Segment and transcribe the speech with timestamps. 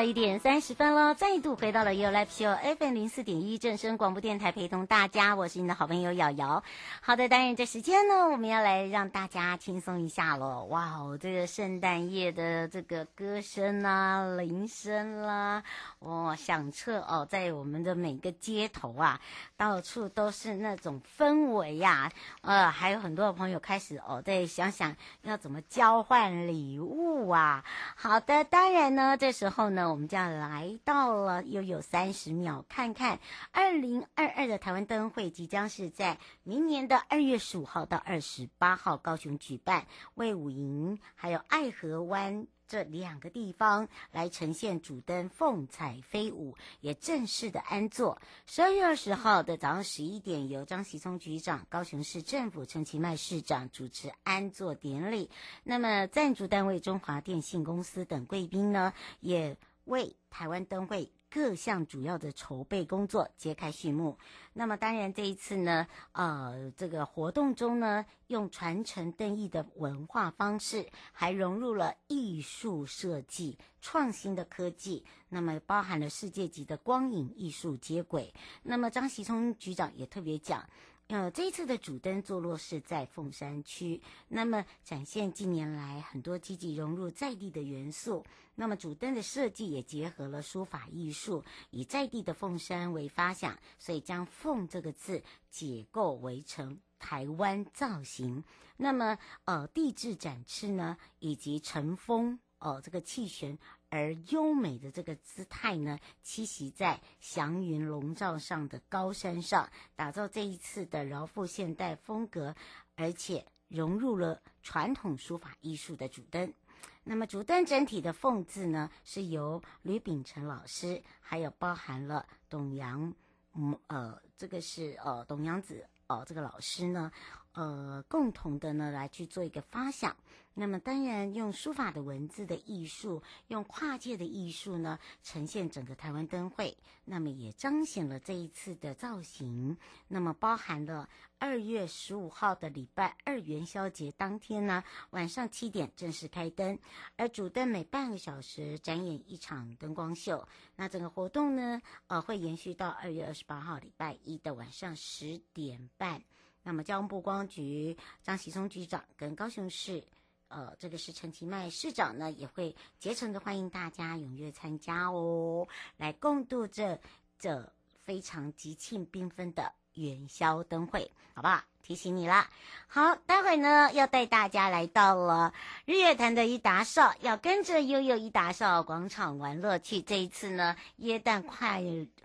[0.00, 6.62] 了一点三十分喽，再度回到了 You Live Show FM 零四点一正声广播电台，陪同大家，我是你的好朋友瑶瑶。
[7.02, 10.64] 好的，当然这时间呢，我们要来让大家轻松一下喽。
[10.70, 15.62] 哇哦，这个圣诞夜的这个歌声啊、铃声啦，
[15.98, 19.20] 哇，响彻哦，在我们的每个街头啊，
[19.58, 27.62] 到处都是那种氛围呀、呃，还有很多的朋友开始哦，在想想要怎么交换礼物啊。
[27.96, 29.68] 好的，当然呢，这时候。
[29.70, 33.18] 呢我们就要来到了又有三十秒，看看
[33.50, 48.20] 二零二二的台湾灯会即将是在明年的二月十五号到二十八号高雄举办，卫武营还有爱河湾这两个地方来呈现主灯凤彩飞舞，也正式的安座。
[48.46, 55.30] 十二月二十号的早上十一点，由张喜聪局长、高雄市政府陈其迈市长主持安座典礼。
[55.64, 59.56] 那么赞助单位中华电信公司等贵宾呢，也
[59.90, 64.16] 为台湾灯会各项主要的筹备工作揭开序幕。
[64.52, 78.32] 那么，当然这一次呢，呃，这个活动中呢，用传承灯艺的文化方式，还融入了艺术设计、创新的科技，那么包含了世界级的光影艺术接轨。
[78.62, 80.64] 那么，张锡聪局长也特别讲。
[81.12, 88.24] 呃，这一次的主灯坐落是在凤山区，那么展现近年来很多积极融入在地的元素。
[88.54, 95.20] 那么主灯的设计也结合了书法艺术，以在地的凤山为发想，所以将“凤”这个字
[95.50, 98.44] 解构为成台湾造型。
[98.76, 103.58] 那么呃，地质展翅呢，以及乘风呃这个气旋。
[103.90, 112.54] 而优美的这个姿态呢，栖息在祥云笼罩上的高山上，打造这一次的饶富现代风格，
[112.94, 116.54] 而且融入了传统书法艺术的主灯。
[117.02, 123.12] 那么主灯整体的“凤”字呢，是由吕秉成老师，还有包含了董阳，
[123.54, 125.84] 嗯呃，这个是呃董阳子。
[126.06, 127.10] 哦，这个老师呢，
[127.60, 130.16] 呃，共同的呢来去做一个发想。
[130.54, 136.74] 那么当然用书法的文字的艺术，用跨界的艺术呢，呈现整个台湾灯会。
[137.04, 139.76] 那么也彰显了这一次的造型。
[140.08, 141.06] 那么包含了
[141.38, 146.78] 二月十五号的礼拜二元宵节当天呢，晚上七点正式开灯，
[147.16, 150.48] 而主灯每半个小时展演一场灯光秀。
[150.76, 155.90] 那整个活动呢，呃，会延续到二月二十八号礼拜一的晚上十点。
[155.98, 156.22] 半，
[156.62, 160.04] 那么交通部观光局张喜松局长跟高雄市，
[160.48, 165.66] 呃，这个是陈其迈市长呢，也会竭诚的欢迎大家踊跃参加哦，
[165.96, 167.00] 来共度这
[167.38, 167.72] 这
[168.04, 171.62] 非常吉庆缤纷的元宵灯会，好不好？
[171.82, 172.48] 提醒你啦，
[172.86, 175.52] 好，待会呢要带大家来到了
[175.86, 180.00] 日月潭的一达少，要跟着悠悠一达少广场玩乐去。
[180.00, 181.78] 这一次呢，耶诞跨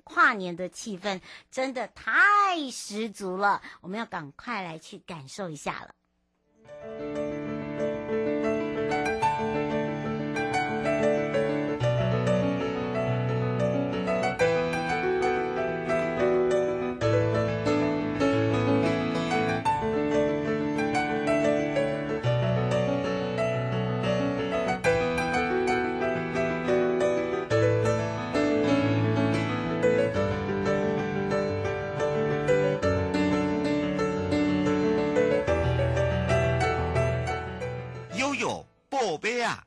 [0.04, 7.45] 跨年的气氛真的太十足了，我们要赶快来去感受一下了。
[39.06, 39.64] 宝贝呀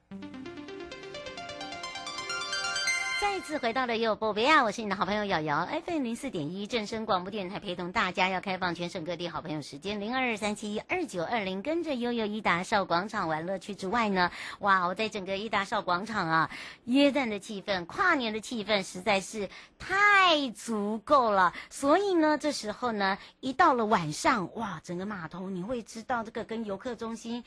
[3.20, 10.00] 再次回到了悠悠宝贝啊，我是你的好朋友瑶瑶，FM 零四点一正声广播电台，陪同大家要开放全省各地好朋友时间。
[10.00, 16.50] 零二二三七一二九二零，跟着悠悠一达少广场玩乐趣之外呢，哇，我在整个一达少广场啊，
[16.87, 19.49] 耶诞的气氛、跨年的气氛实在是
[19.79, 27.44] 太足够了，所以呢，这时候呢，一到了晚上，哇，整个码头你会知道这个跟游客中心，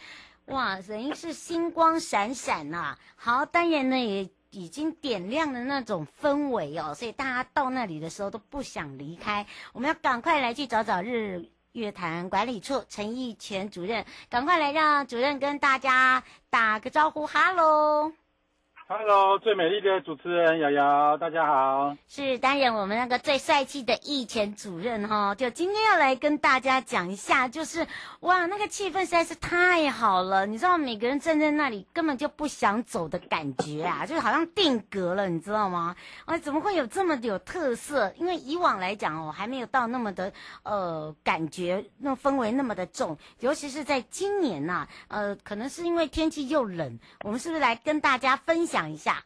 [0.52, 3.00] 哇，人是星光闪闪呐、啊。
[3.16, 4.30] 好，当然呢也。
[4.54, 9.48] 已经点亮了那种氛围哦，所以大家到那里的时候都不想离开。
[9.72, 18.12] 我们要赶快来去找找日月潭管理处陈义全主任，赶快来让主任跟大家打个招呼，哈喽。
[18.94, 21.96] Hello，最美丽的主持人瑶瑶，大家好。
[22.10, 27.88] 是当然，我们那个最帅气的义全主任哈，就今天要来跟大家讲一下，就是
[28.20, 35.96] 哇，那个气氛实在是太好了，你知道，每个人站在那里根本就不想走的感觉啊， 就是好像定格了，你知道吗？
[36.26, 38.14] 啊，怎么会有这么有特色？
[38.18, 40.34] 因为以往来讲哦，还没有到那么的
[40.64, 48.81] 呃感觉，那氛围那么的重，尤其是在今年呐、呃，可能是因为天气又冷，我们是不是来跟大家分享？
[48.82, 49.24] 讲一下，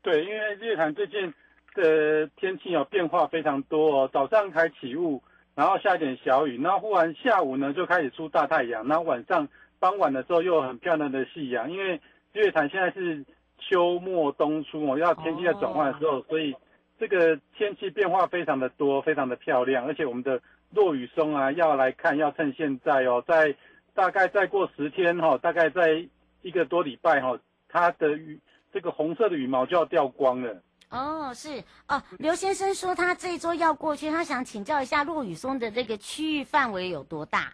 [0.00, 1.34] 对，因为日月潭最近
[1.74, 5.22] 的天气有变化非常多哦，早上还起雾，
[5.54, 9.46] 然后下一点小雨，然后忽然下午呢就开始出大太阳，然后晚上
[9.78, 11.70] 傍晚的时候又有很漂亮的夕阳。
[11.70, 12.00] 因为
[12.32, 13.22] 日月潭现在是
[13.58, 16.56] 秋末冬初哦，要天气在转换的时候，所以
[16.98, 19.84] 这个天气变化非常的多，非常的漂亮。
[19.84, 20.40] 而且我们的
[20.70, 23.54] 落雨松啊，要来看要趁现在哦，在
[23.92, 26.02] 大概再过十天哈，大概在
[26.40, 27.38] 一个多礼拜哈。
[27.70, 28.38] 它的羽
[28.72, 30.62] 这个红色的羽毛就要掉光了。
[30.90, 37.52] 哦，是哦，刘先生说他这一周要过去，他想请教一下落羽松的这个区域范围有多大？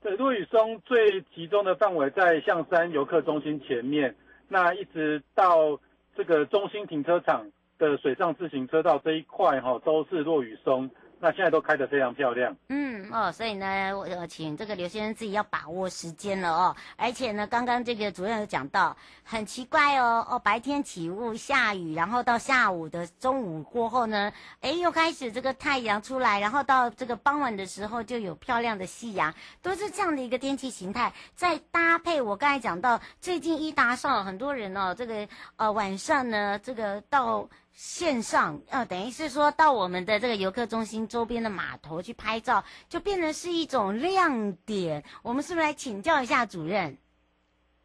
[0.00, 4.16] 对，落羽松最集中的范围在象山游客中心前面，
[4.48, 5.78] 那一直到
[6.16, 7.46] 这个中心停车场
[7.78, 10.90] 的水上自行车道这一块哈，都是落羽松。
[11.20, 16.76] 那现在都开得非常漂亮，嗯哦，所以呢，我我请这个刘先生自己要把握时间了哦。
[16.96, 31.12] 而且呢，刚刚这个主任有讲到，很奇怪哦哦，白天起雾下雨，然后到下午的中午过后呢，哎，又开始这个太阳出来，然后到这个傍晚的时候就有漂亮的夕阳，都是这样的一个天气形态。
[31.34, 35.26] 再搭配我刚才讲到，最近一搭上很多人哦，这个
[35.56, 37.48] 呃晚上呢，这个到。
[37.80, 45.04] 线上，呃，等于是说到我们的这个游客中心周边的码头去拍照，就变成是一种亮点。
[45.22, 46.98] 我们是不是来请教一下主任？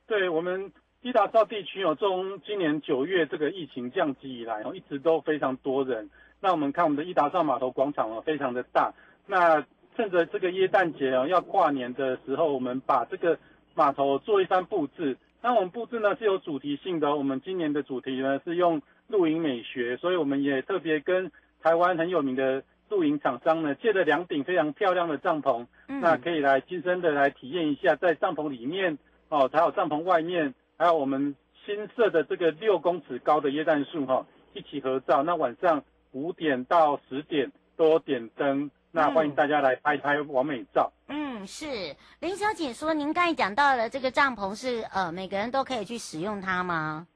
[0.07, 0.74] 对，我们
[1.04, 6.10] 伊达邵地区哦，从今年九月这个疫情降级以来哦，一直都非常多人。
[6.40, 8.92] 那我们看我们的伊达邵码头广场哦，非常的大。
[9.28, 9.63] 那
[9.95, 13.38] 趁着这个耶诞节哦，要跨年的时候，我们把这个
[13.75, 15.16] 码头做一番布置。
[15.40, 18.81] 那我们布置呢是有主题性的，我们今年的主题呢是用。
[19.08, 28.98] 露营美学，所以我们也特别跟台湾很有名的露营厂商呢，借了两顶非常漂亮的帐篷，嗯、那可以来亲身的来体验一下，在帐篷里面
[29.30, 31.36] 哦，还有帐篷外面，还有我们
[31.66, 35.24] 新设的这个六公尺高的椰蛋树哈，一起合照。
[35.24, 40.92] 那晚上五点到十点多点灯，那欢迎大家来拍拍完美照。
[41.08, 41.66] 嗯，是
[42.20, 47.08] 林小姐说，您刚才讲到了这个帐篷是呃每个人都可以去使用它吗？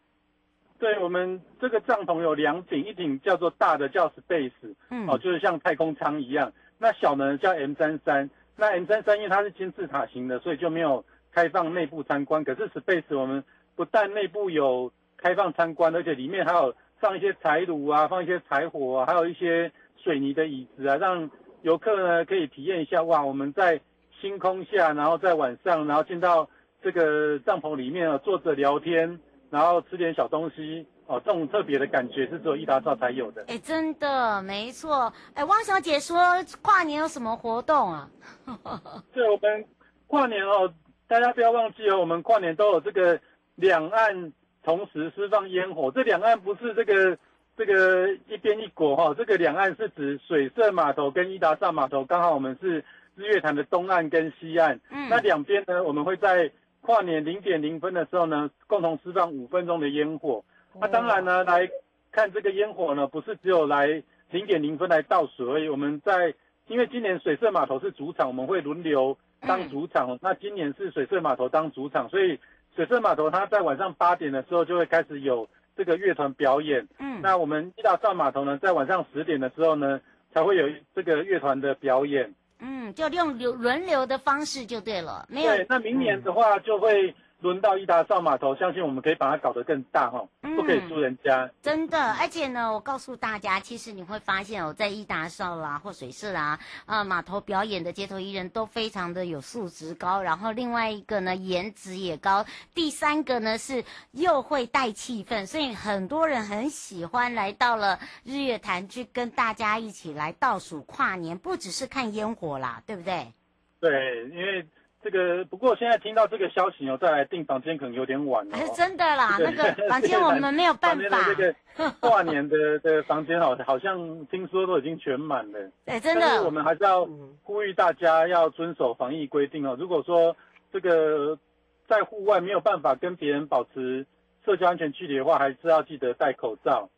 [0.80, 4.52] 对，我们这个帐篷有两顶，一顶叫做大的叫 Space，
[4.92, 6.54] 嗯，哦，就是像太空舱一样。
[6.78, 12.44] 那小呢叫 M 三三，那 M 三三因为它是金字塔型的，所以就没有开放内部参观。
[12.44, 13.44] 可是 Space 我们
[13.76, 21.28] 不但内部有开放参观，而且里面还有放一些柴炉啊，放一些柴火啊，还有一些水泥的椅子啊，让
[21.64, 23.82] 游客呢可以体验一下哇，我们在
[24.22, 26.48] 星空下，然后在晚上，然后进到
[26.84, 29.20] 这个帐篷里面啊，坐着聊天。
[29.50, 33.46] 然后吃点小东西哦，这种特别的感觉是只有伊达邵才有的。
[33.48, 35.12] 哎，真的没错。
[35.34, 36.18] 哎，汪小姐说
[36.62, 38.10] 跨年有什么活动啊？
[39.14, 39.66] 对，我们
[40.08, 40.72] 跨年哦，
[41.08, 43.18] 大家不要忘记哦，我们跨年都有这个
[43.56, 44.34] 两岸
[44.64, 45.90] 同时释放烟火。
[45.92, 47.18] 这两岸不是这个
[47.56, 52.84] 这个一边一国哈、哦，这个两岸是指水社码头跟伊达邵码头，刚好我们是
[53.16, 54.78] 日月潭的东岸跟西岸。
[54.90, 56.52] 嗯，那两边呢，我们会在。
[56.82, 60.44] 跨年零点零分的时候呢，共同释放五分钟的烟火。
[60.80, 61.70] 那当然呢，来
[62.12, 65.68] 看这个烟火呢，不是只有来零点零分来倒数而已。
[65.68, 66.34] 我们在
[66.68, 70.18] 因为今年水社码头是主场，我们会轮流当主场。
[70.22, 72.40] 那今年是水社码头当主场，所以
[72.76, 76.88] 水社码头它在晚上八点的时候就会开始有这个乐团表演。
[77.00, 80.00] 嗯，那我们伊达邵码头呢，在晚上十点的时候呢，
[80.34, 82.34] 才会有这个乐团的表演。
[82.60, 85.56] 嗯，就用流轮流的方式就对了，没有。
[85.56, 87.14] 对，那明年的话就会。
[87.40, 91.46] 轮到伊达邵码头，相信我们可以把它搞得更大哈，不可以输人家。
[91.46, 113.32] 嗯，真的，而且呢，我告诉大家，其实你会发现哦，在伊达少啦或水社啦啊码头表演的街头艺人都非常的有素质高，然后另外一个呢颜值也高，第三个呢是又会带气氛，所以很多人很喜欢来到了日月潭去跟大家一起来倒数跨年，不只是看烟火啦，对不对？
[113.80, 114.68] 对，因为。
[115.10, 121.34] 这个不过现在听到这个消息哦，再来订房间可能有点晚了、真的啦，那个 房间我们没有办法。
[121.34, 125.72] 这个跨年的的房间好，好像听说都已经全满了。
[125.86, 126.44] 对，真的。
[126.44, 127.08] 我们还是要
[127.42, 129.78] 呼吁大家要遵守防疫规定哦。
[129.80, 130.36] 如果说
[130.74, 131.40] 这个
[131.88, 134.06] 在户外没有办法跟别人保持
[134.46, 136.90] 社交安全距离的话，还是要记得戴口罩。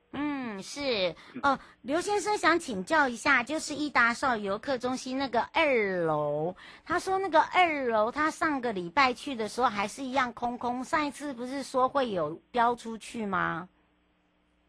[0.62, 13.68] 是哦，刘先生想请教一下，就是伊达少游客中心那个二楼，他说那个二楼他上个礼拜去的时候还是一样空空，上一次不是说会有标出去吗？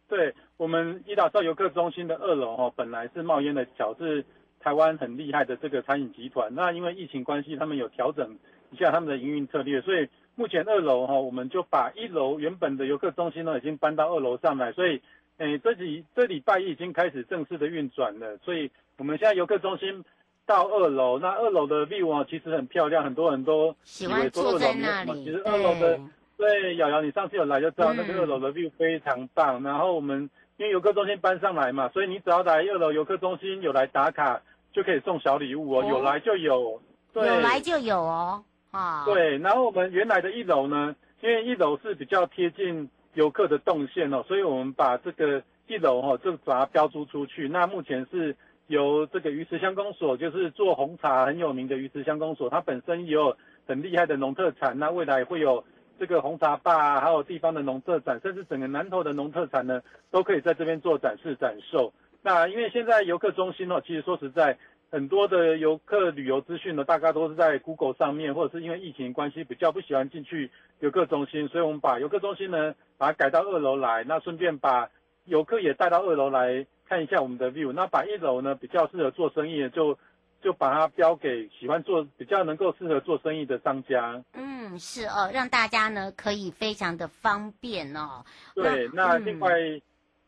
[0.09, 4.25] 对，我们伊达少游客中心的二楼哈，本来是冒烟的小，是
[4.59, 8.38] 台湾很厉害的这个餐饮集团，那因为疫情关系，他们有调整
[8.70, 15.02] 一下他们的营运策略，所以目前二楼哈，我们就把一楼原本的游客中心呢已经搬到二楼上来，所以。
[15.40, 20.04] 诶，这几这礼拜一已经开始正式的运转了，所以我们现在游客中心
[20.44, 25.25] 到二楼，那二楼的 view 啊，其实很漂亮，很多人都喜欢坐在那里。
[25.25, 25.99] 其实二楼的，
[26.37, 29.62] 对，瑶瑶，你上次有来就知道，那个二楼的 view 非常棒。
[29.62, 30.28] 嗯、然后我们
[30.59, 34.42] 因为游客中心搬上来嘛，所以你只要来二楼游客中心有来打卡，
[34.75, 36.82] 就可以送小礼物哦，哦有来就有，
[37.14, 39.38] 对，有来就有哦，啊，对。
[39.38, 42.90] 然后我们原来的一楼呢，因为一楼是比较贴近。
[43.14, 47.49] 游客的动线哦，所以我们把这个一楼哈，就把它标租出去。
[47.49, 48.37] 那目前是
[48.67, 53.37] 由这个鱼池乡公所，就是做红茶很有名的鱼池乡公所，它本身也有
[53.67, 54.79] 很厉害的农特产。
[54.79, 55.64] 那未来会有
[55.99, 61.93] 这个红茶吧，还有地方的农特产，甚至整个南投的农特产呢，都可以在这边做展示展售。
[62.23, 64.59] 那因为现在游客中心哦，其实说实在。
[64.90, 74.90] 很多的游客旅游资讯呢，大概都是在 Google 上面，或者是因为疫情关系比较不喜欢进去游客中心，所以我们把游客中心呢，把它改到二楼来，那顺便把
[75.26, 77.73] 游客也带到二楼来看一下我们的 view。
[77.73, 79.97] 那把一楼呢，比较适合做生意的，就
[80.42, 84.20] 就把它标给喜欢做比较能够适合做生意的商家。
[84.35, 88.25] 嗯，是哦，让大家呢可以非常的方便哦。
[88.56, 89.52] 对，那另外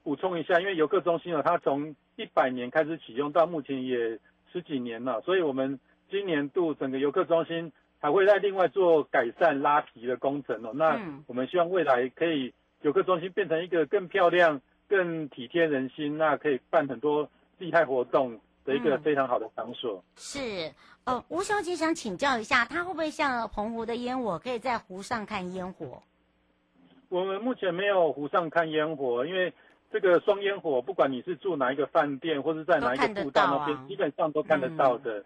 [0.05, 4.17] 补充一下，因为游客中心呢，它从一百年开始启用到目前也。
[4.53, 5.81] 十几年了，所以我们
[6.11, 10.73] 今年度整个游客中心还会再另外做改善拉皮的工程哦。
[10.75, 17.29] 那我们希望未来可以游客中心变成一个更漂亮、更体贴人心，那可以办很多
[17.59, 19.97] 厉害活动的一个非常好的场所。
[19.97, 20.73] 嗯、是
[21.07, 26.03] 哦，吴小姐想请教一下，它会不会像澎湖的烟火，可以在湖上看烟火？
[27.09, 29.53] 我们目前没有湖上看烟火，因为。
[29.93, 35.19] 这个双烟火，不管你是住哪一个饭店，或者在哪一个步道那边，基本上都看得到的。
[35.19, 35.25] 嗯，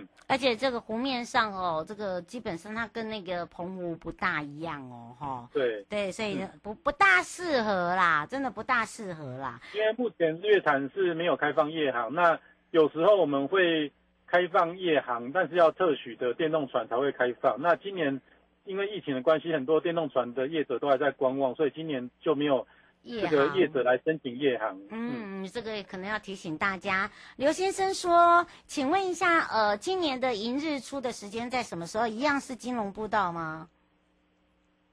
[0.00, 5.48] 嗯，而且这个湖面上哦，这个基本上它跟那个澎湖不大一样哦，哈。
[5.52, 9.58] 对对，所以不不大适合啦，真的不大适合啦。
[9.74, 12.38] 因为目前日月潭是没有开放夜航，那
[12.72, 13.90] 有时候我们会
[14.26, 17.56] 开放夜航，但是要特许的电动船才会开放。
[17.60, 18.20] 那今年
[18.64, 22.66] 因为疫情的关系，很多电动船的业者都还在观望，所以今年就没有。
[23.02, 27.10] 这个业者来申请夜航，嗯，这个可能要提醒大家。
[27.36, 32.06] 刘先生说，请问一下，呃，今年的迎日出的时间在什么时候？
[32.06, 33.68] 一样是金融步道吗？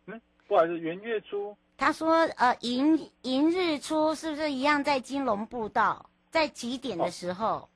[0.05, 1.55] 嗯，不好意思，元月初。
[1.75, 6.09] 他说，呃，迎迎日出是不是一样在金融步道？
[6.29, 7.47] 在几点的时候？
[7.47, 7.69] 哦，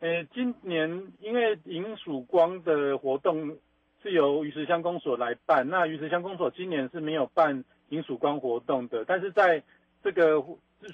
[0.00, 0.88] 呃，今年
[1.20, 3.56] 因为迎曙光的活动
[4.02, 7.64] 是由鱼池乡公所来办，那鱼池乡公所今年是没有办。
[7.88, 9.62] 迎曙光活动的，但是在
[10.02, 10.44] 这个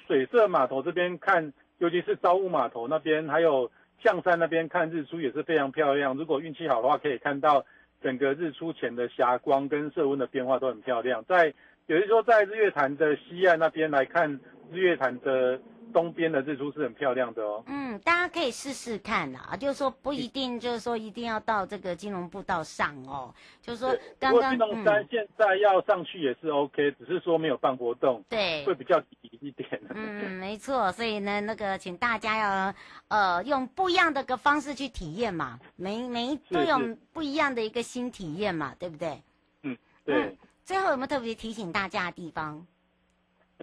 [0.06, 3.70] 水色码头这边看，尤其是朝雾码头那边，还有
[4.02, 6.16] 象山那边看日出也是非常漂亮。
[6.16, 7.64] 如果运气好的话，可以看到
[8.02, 11.24] 整个日出前的霞光跟色温的变化都很漂亮。
[11.24, 11.46] 在，
[11.86, 15.60] 也就是说在日月潭的西岸那边来看日月潭的。
[15.92, 17.62] 东边的日出是很漂亮的哦。
[17.66, 23.34] 嗯，大家可以试试看啊，就是说不一定，就是说一定要到这个金融步道上哦。
[23.60, 29.68] 就是说刚刚，金龙山现在要上去也是 OK，嗯，只是说没有办活动，对，会比较挤一点。
[29.90, 32.74] 嗯，没错，所以呢，那个请大家要
[33.08, 39.22] 呃用不一样的个方式去体验嘛，每每一都有不一样的一个新体验嘛，对不对？
[39.62, 40.14] 嗯，对。
[40.14, 42.66] 嗯，最后有没有特别提醒大家的地方？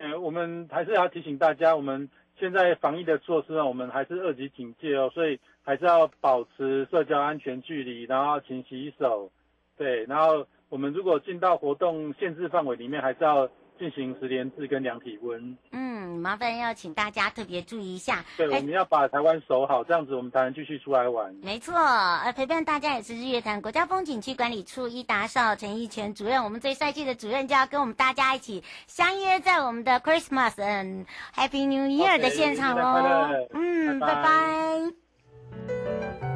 [0.01, 2.09] 呃，我们还是要提醒大家，我们。
[2.39, 9.29] 现在防疫的措施呢，我们还是二级警戒哦，所以还是要保持社交安全距离，然后勤洗手，
[9.77, 13.47] 对，然后我们如果进到活动限制范围里面，还是要。
[13.81, 15.57] 进行十连制跟量体温。
[15.71, 18.23] 嗯，麻烦要请大家特别注意一下。
[18.37, 21.33] 对，我们要把台湾守好，这样子我们才能继续出来玩。
[21.41, 26.43] 没错，呃，陪伴大家也是日月潭国家风景区管理处一达少陈义全主任。
[26.43, 33.47] 我们这赛季的主任就要跟我们大家一起相约在我们的 Christmas and Happy New Year 的现场喽。
[33.53, 34.21] 嗯，拜拜。
[34.21, 36.30] 拜拜。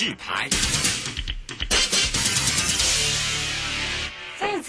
[0.00, 0.89] 示牌。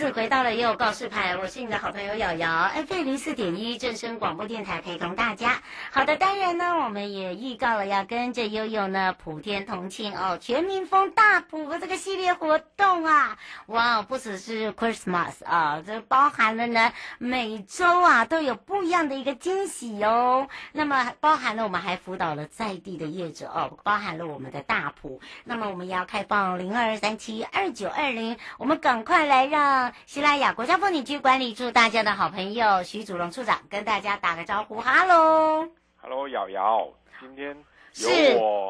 [0.01, 5.61] 次回到了也有告示牌，我是你的好朋友瑶瑶，FM 零四点一正声广播电台陪同大家。
[5.91, 13.37] 好的，当然呢，我们也预告了要跟着悠悠呢普天同庆哦，全民风大普的这个系列活动啊，
[13.67, 20.47] 哇，不只是 Christmas 啊，这包含了呢每周啊都有不一样的一个惊喜哦。
[20.71, 25.21] 那么包含了我们还辅导了在地的业者哦，包含了我们的大普。
[25.43, 29.90] 那么我们要开放零二三七二九二零，我们赶快来让。
[30.05, 35.67] 西拉雅国家风景区管理处大家的好朋友徐祖龙处长跟大家打个招呼，哈喽，
[36.01, 36.87] 哈喽，瑶瑶，
[37.19, 37.55] 今天
[37.93, 38.07] 是，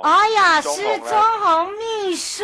[0.04, 2.44] 哎呀，是中红秘书，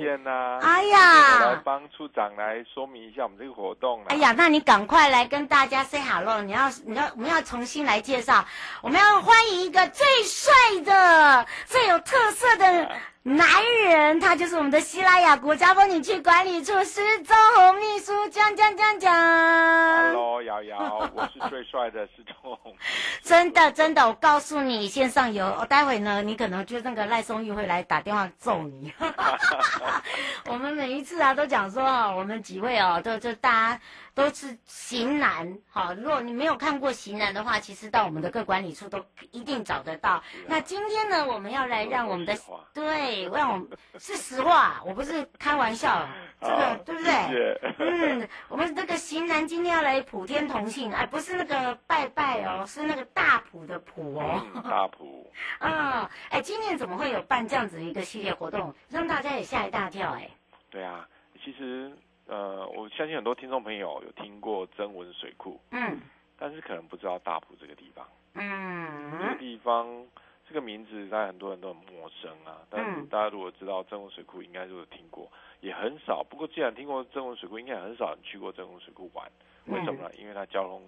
[0.00, 4.02] 见呐，哎呀，来帮处长来说明一下我们这个活动。
[4.06, 8.44] 哎呀，那你赶快来跟大家 say hello，你要，你要，我们要重新来介绍，
[8.80, 10.52] 我们要欢迎一个最帅
[10.84, 12.90] 的、最有特色的。
[13.26, 13.48] 男
[13.86, 19.10] 人，他就是我们的西拉雅国家风景区管理处施宗鸿秘书，讲讲讲讲。
[19.14, 22.76] Hello，瑶瑶，我是最帅的施宗鸿。
[23.24, 28.92] 真的，真的，我告诉你，线上有，我待会呢，你可能就那个赖松玉会来打电话揍你。
[30.44, 31.82] 我们每一次啊，都讲说，
[32.14, 33.80] 我们几位哦，都就大家。
[34.14, 40.22] 都是型男，好，如果你没有看过型男的话，其实到我们的各管理处都一定找得到。
[40.46, 42.36] 那今天呢，我们要来让我们的
[42.72, 46.08] 对，让我们是实话，我不是开玩笑，
[46.40, 47.74] 这个对不对？
[47.80, 55.28] 嗯，我们这个型男今天要来普天同庆，哎，不是那个拜拜哦，是那个大普的普哦，大普。
[55.58, 60.12] 啊，哎，今年怎么会有办这样子一个系列活动，让大家也吓一大跳？
[60.12, 60.30] 哎，
[60.70, 61.04] 对啊，
[61.44, 61.92] 其实。
[62.26, 66.00] 呃，我相信很多听众朋友有听过增文水库，嗯，
[66.38, 70.06] 但是可能不知道大埔这个地方，嗯，这个地方
[70.48, 72.62] 这个名字大家很多人都很陌生啊。
[72.70, 76.24] 但是大家如果知道增文水库，应该就有听过，也很少。
[76.24, 79.30] 不过既然听过增文水库，应该很少人去过增文水库玩。
[79.66, 80.10] 为什么呢？
[80.16, 80.82] 因为它交通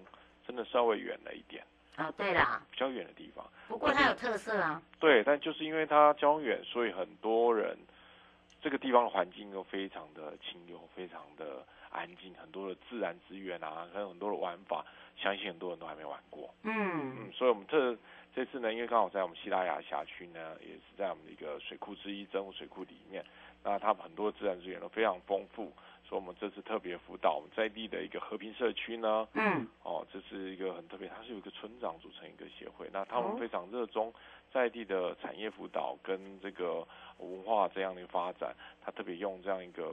[0.47, 1.63] 真的稍微远了一点。
[1.97, 3.45] 啊，对啦，比较远的地方。
[3.67, 4.81] 不过它有特色啊。
[4.99, 7.77] 对，但就是因为它交通远，所以很多人。
[8.61, 16.53] 这个地方的环境又非常的清幽，非常的安静，很多的自然资源啊，还有很多的玩法，相信很多人都还没玩过。
[16.63, 17.97] 嗯嗯，所以我们这
[18.37, 23.25] 这次呢，因为刚好在我们西拉雅辖区呢，也是在我们的一个水库之一——真武水库里面，
[23.63, 25.73] 那它很多自然资源都非常丰富，
[26.07, 29.27] 所以我们这次特别辅导我们在地的一个和平社区呢。
[29.33, 34.13] 嗯，哦，这是一个很特别，它是有一个村长组成一个协会，那他们非常热衷。
[34.53, 39.91] 在地的产业辅导跟这个文化这样的一个发展，他特别用这样一个，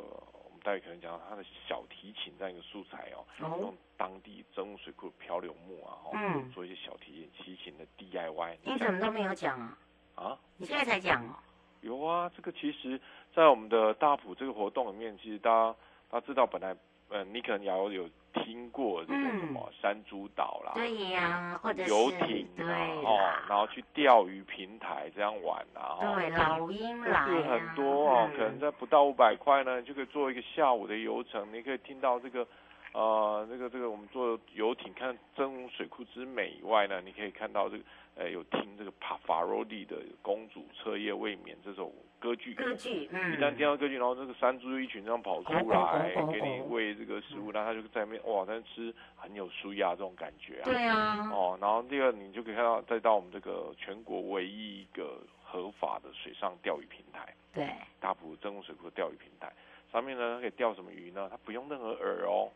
[0.64, 3.22] 待会可能讲到他的小提琴这样一个素材哦，
[3.60, 8.56] 用当地真武水库漂流木啊，嗯，做一些小提琴提琴的 DIY。
[8.64, 9.78] 你怎么都没有讲啊？
[10.16, 10.38] 啊？
[10.56, 11.36] 你现在才讲哦？
[11.82, 13.00] 有啊，这个其实，
[13.34, 15.76] 在我们的大埔这个活动里面，其实大家
[16.10, 16.74] 大家知道，本来，
[17.10, 18.08] 嗯，你可能也要有。
[18.34, 22.66] 听过这个什么山猪岛啦，对呀，或者游艇啊，
[23.04, 23.18] 哦，
[23.48, 32.46] 然后去钓鱼平台这样玩啊，对，老鹰来，是很多哦，可能在不到五百块呢，就可以做一个下午的游程，你可以听到这个，
[32.94, 41.92] 呃，这个这个我们坐游艇看真武水库之美以外呢，你可以看到这个，呃，有听这个帕法罗蒂的公主彻夜未眠这首。
[42.20, 50.64] 歌剧，歌剧，嗯，一旦听到歌剧，然后这个山猪就一群这样跑出来，给你喂这个食物，然后它就在那边哇，在那吃很有舒压这种感觉啊。
[50.64, 51.28] 对啊。
[51.30, 57.68] 哦，然后第二你就可以看到，再到我们这个全国唯一一个合法的水上钓鱼平台，对，
[58.00, 59.52] 大埔真武水库钓鱼平台
[59.92, 61.28] 上面呢，可以钓什么鱼呢？
[61.30, 62.50] 它不用任何饵哦，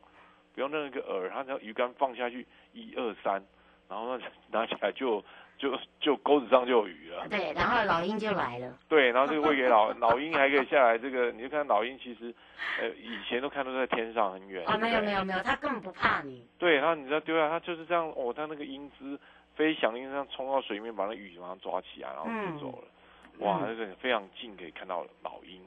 [0.55, 3.43] 不用任何一个饵，它只要鱼竿放下去，一二三，
[3.89, 5.25] 然后呢 拿起来就。
[5.59, 12.33] 就就钩子上就有鱼了，对，然后老鹰就来了，对，然后这个喂给老老鹰还可以下来，这个你就看老鹰其实，
[12.81, 19.19] 呃，以前都看到在天上很远，哦，没有没有没有，它根本不怕你，对，然后你知道丢下它就是这样，哦，它那个英姿
[19.57, 22.89] 飞翔，因为这样冲到水面把那鱼马上抓起来，然后就走了，
[23.37, 25.61] 嗯、哇，那个非常近可以看到老鹰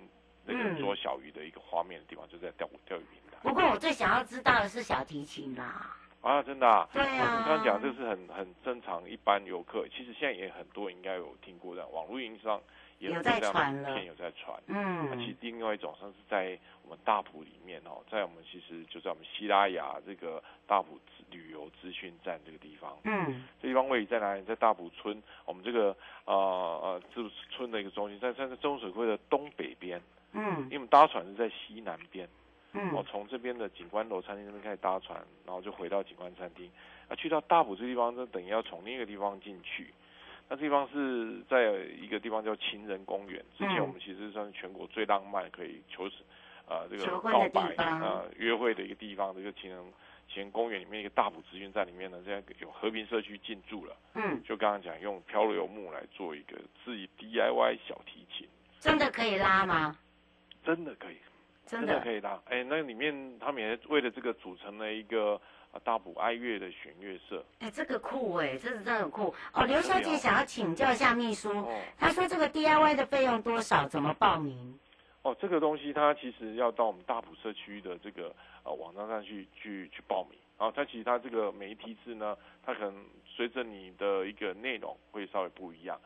[0.45, 3.37] 那个捉小鱼的一个画面的地方，就在钓钓鱼平台。
[3.41, 5.97] 不过我最想要知道的是小提琴啦。
[6.21, 6.87] 啊，真的啊！
[6.93, 12.61] 对啊，我刚刚讲这是很很正常，一般游客其实现在也很多应该有听过的，网络营上
[12.99, 14.61] 也有这样的片有在传。
[14.67, 20.99] 嗯，那其实另外一种像是在我们大埔里面哦，在我们其实就在我们西拉雅这个大埔
[21.31, 22.95] 旅游资讯站这个地方。
[23.03, 24.43] 嗯，这地方位于在哪里？
[24.43, 29.99] 在大埔村，我们这个呃呃这村的一个中心，在在在中水会的东北边。
[30.33, 32.27] 嗯，因为我们搭船是在西南边。
[32.73, 36.71] 嗯，我从这边的景观楼餐厅那边开始搭船，然后就回到景观餐厅。
[37.09, 39.93] 啊，去到大埔这地方，就等于要从另一个地方进去。
[40.47, 46.15] 那地方是在一个地方叫情人公园，之前我们其实算是全国最浪漫可以求职，
[46.67, 49.79] 呃，这个告白呃约会的一个地方，这个情人
[50.27, 53.95] 情人公园里面一个大埔资讯站里面呢，现在有和平社区进驻了。
[54.15, 58.47] 嗯，就刚刚讲用漂流木来做一个自己 DIY 小提琴，
[58.79, 59.97] 真的可以拉吗？
[60.63, 61.17] 真的可以，
[61.65, 62.39] 真的，可以拉。
[62.45, 65.39] 哎，那里面他们也为了这个组成了一个。
[65.71, 69.65] 啊，大埔爱乐的弦乐社，哎，这个酷哎，这是真的很酷哦。
[69.65, 73.87] 刘小姐想要请教一下秘书，哦、她说这个 DIY 的费用多少？
[73.87, 74.77] 怎么报名？
[75.21, 80.37] 哦，这个东西它其实要到我们大埔社区的这个呃网站上去去去报名。
[80.59, 85.97] 然后它其实它这个每一梯次呢，它可能随着你的一个内容会稍微不一样。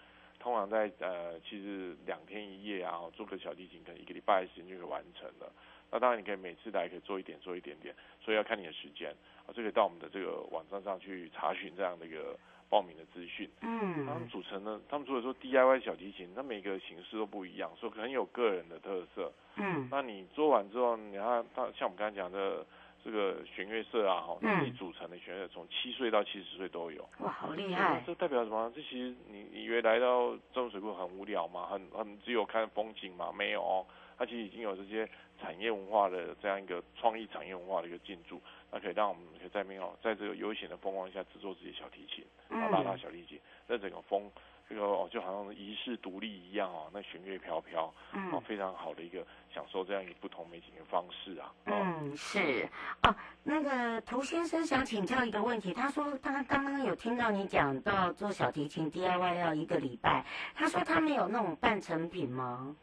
[0.46, 5.52] 通常在呃，其实两天一夜啊，做个小提琴，可能一个礼拜的时间就可以完成了。
[5.90, 9.10] 那当然你可以每次来可以做一点做一点点，所以要看你的时间。
[9.48, 12.38] 啊，这个到我们的这个网站上去查询这样的一个
[12.70, 13.50] 报名的资讯。
[13.62, 19.34] 嗯，他们组成呢，他们除了说 DIY 小提琴，那每个形式都不一样，所以很有个人的特色。
[19.56, 22.64] 嗯，那你做完之后，你看，他像我们刚才讲的
[23.06, 27.08] 这个弦乐社啊，哈，自己组成的弦乐，从七岁到七十岁都有。
[27.20, 28.02] 哇，好厉害！
[28.04, 28.74] 这代表什么？
[28.76, 31.68] 这其实你你以为来到中水库很无聊吗？
[31.68, 33.32] 很很只有看风景吗？
[33.32, 33.86] 没有哦，
[34.18, 35.08] 它其实已经有这些
[35.40, 38.42] 产业文化的这样一个创意产业文化的一个进驻。
[38.72, 44.30] 那可以让我们可以在没有在这个悠闲的风光下制作自己的小提琴，然后拉拉小提琴，那整个风
[44.68, 47.94] 这个哦就好像遗世独立一样哦，那弦乐飘飘，
[48.32, 51.54] 哦非常好的一个享受这样一个不同美景的方式啊。
[51.66, 52.68] 嗯，是
[53.04, 53.16] 哦。
[53.44, 60.26] 那个涂先生想请教一个问题，他说他刚刚有听到你讲到做小提琴 DIY 要一个礼拜，
[60.56, 62.76] 他说他们有那种半成品吗？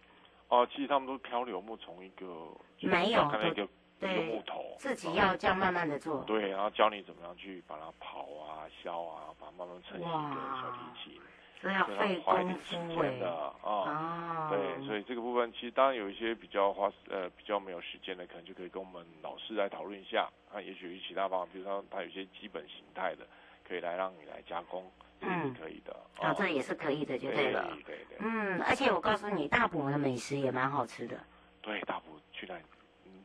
[0.48, 2.48] 哦，其实他们都是漂流木，从一个
[2.80, 3.68] 没有看到一个。
[4.02, 6.24] 一个木头，自己要这样慢慢的做。
[6.24, 11.20] 对，然后教你怎么样去把它刨啊、削啊，把它慢慢成一个小提琴。
[11.62, 13.30] 这要费功夫的
[13.62, 14.50] 啊。
[14.50, 20.28] 对，所以这个部分其实当然有一些比较花呃比较没有时间的，可能就可以跟我们老师来讨论一下。
[20.52, 23.24] 那也许有其他方法，比如说它有些基本形态的，
[23.66, 25.96] 可以来让你来加工，这是可以的。
[26.18, 27.64] 啊，这也是可以的，就对了。
[27.86, 28.18] 对对。
[28.18, 31.16] 嗯，而且我告诉你，大埔的美食也蛮好吃的。
[31.60, 32.64] 对，大埔去那里。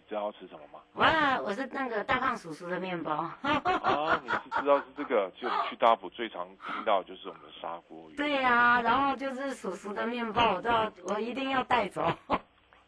[0.07, 0.79] 知道吃什么吗？
[0.93, 3.11] 哇，我是那个大胖叔叔的面包。
[3.41, 5.29] 啊，你是知道是这个？
[5.39, 8.15] 就去大埔最常听到就是我们的砂锅鱼。
[8.15, 12.01] 对呀、啊，然后就是叔叔的面包，我都要，我一定要带走。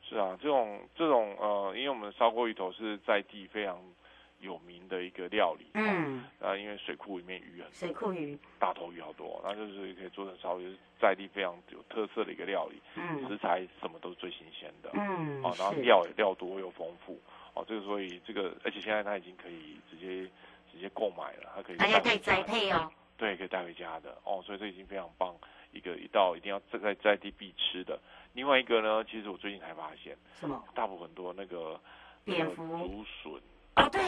[0.01, 3.77] 是啊，这种这种呃，因为我们的砂锅鱼头是在地非常
[4.39, 5.67] 有名的一个料理。
[5.73, 6.23] 嗯。
[6.39, 7.73] 啊，因为水库里面鱼很多。
[7.73, 8.38] 水库鱼。
[8.60, 10.63] 大头鱼好多，那就是可以做成稍微，
[10.99, 12.82] 在地非常有特色的一个料理。
[12.95, 13.28] 嗯。
[13.28, 14.89] 食材什么都是最新鲜的。
[14.93, 15.43] 嗯。
[15.43, 17.19] 啊，然后料也料多又丰富。
[17.54, 20.30] 哦，这个所以这个，而且现在它已经可以直接
[20.71, 21.78] 直接购买了，它可以。
[21.78, 22.91] 大家可以栽配哦。
[23.17, 25.36] 对，可以带回家的哦，所以这已经非常棒，
[25.73, 27.99] 一个一道一定要在在在地必吃的。
[28.34, 30.15] 另外一个呢，其实我最近才发现。
[30.39, 30.63] 什么？
[30.73, 31.80] 大部分很多那个。
[32.25, 32.63] 蝙蝠。
[32.78, 33.41] 竹笋。
[33.86, 34.02] 哦，对。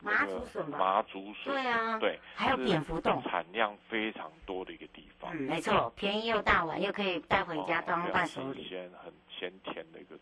[0.00, 0.78] 麻竹笋吧。
[0.78, 1.52] 麻竹笋。
[1.52, 1.98] 对啊。
[1.98, 2.18] 对。
[2.34, 3.22] 还有蝙蝠洞。
[3.22, 5.30] 产量非常多的一个地方。
[5.32, 8.66] 嗯，没错，便宜又大碗，又可以带回家当伴手礼。
[8.68, 10.18] 鲜很鲜甜的一个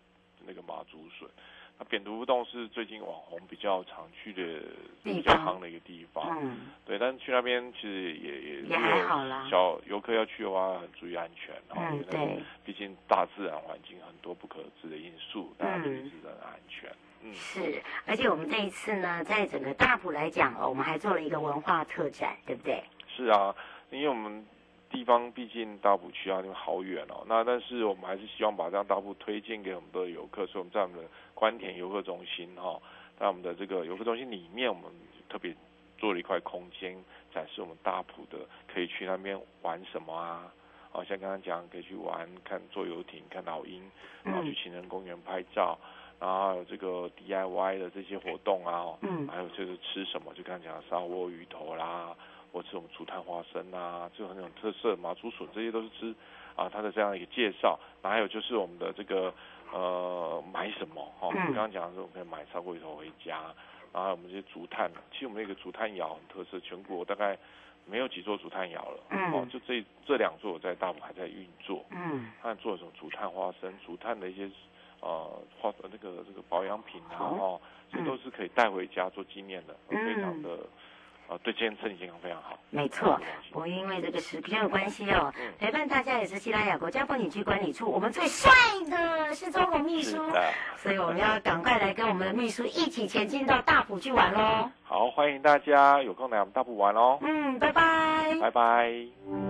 [0.47, 1.29] 那个麻竹笋。
[1.79, 4.63] 那扁竹洞是最近网红比较常去的
[5.03, 9.49] 比较夯的一个地方，嗯，对，但是去那边其实也也也还好啦。
[9.51, 16.91] 小游客要去的话，很注意安全，嗯，对，毕竟大自然环境很多不可知的因素，大家注意自身安全。
[16.91, 22.83] 嗯，是，而且我们这一次呢，在整个大埔来讲哦，我们还做了一个文化特展，对不对？
[23.09, 23.55] 是啊，
[23.91, 24.47] 因为我们。
[24.93, 27.25] 地方毕竟大埔区啊，那边好远哦。
[27.29, 32.77] 那但是我们还是希望把这样大埔推荐给我们的游客，所以我们在我们的官田游客中心哈，
[33.17, 34.91] 在我们的这个游客中心里面，我们
[35.29, 35.55] 特别
[35.97, 36.93] 做了一块空间
[37.33, 40.53] 展示我们大埔的，可以去那边玩什么啊？
[40.91, 43.89] 哦，像刚刚讲，可以去玩看坐游艇、看老鹰，
[44.25, 45.79] 然后去情人公园拍照，
[46.21, 52.15] 然后还有这个 DIY 的这些活动啊，嗯，还有就是吃什么，就刚刚讲的砂锅鱼头啦。
[52.53, 56.13] 或是我们竹炭花生啊，就很有特色，麻竹笋这些都是吃
[56.57, 57.79] 啊，它的这样一个介绍。
[58.03, 59.33] 那还有就是我们的这个
[59.73, 61.29] 呃买什么哈？
[61.29, 63.55] 我们刚刚讲的是我们可以买砂锅鱼头回家，
[63.93, 67.39] 然后我们这些竹炭，其实我们那个竹炭窑很特色，全国大概
[67.87, 69.01] 没有几座竹炭窑了。
[69.11, 69.33] 嗯。
[69.33, 71.85] 哦，就这这两座在大埔还在运作。
[71.91, 72.33] 嗯。
[72.43, 74.51] 看做什么竹炭花生、竹炭的一些
[75.01, 77.61] 呃化那个这个保养品啊，哦，
[77.93, 80.51] 这都是可以带回家做纪念的，非常的。
[81.29, 82.59] 啊，对，今天身体健康非常好。
[82.71, 83.17] 没错，
[83.53, 85.33] 我因为这个是比较有关系哦。
[85.61, 88.51] 陪伴大家也是西拉雅国家风景区管理处，我们最帅
[88.91, 90.17] 的是周红秘书，
[90.77, 94.69] 所以我们要赶快来跟我们的秘书一起前进到大埔去玩喽。
[94.83, 97.17] 好，欢迎大家有空来我们大埔玩哦。
[97.23, 98.37] 嗯，拜拜。
[98.41, 99.50] 拜拜。